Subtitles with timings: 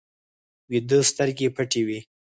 [0.69, 1.99] ویده سترګې پټې وي